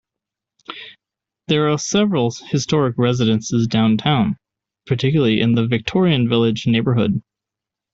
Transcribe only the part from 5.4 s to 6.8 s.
in the Victorian Village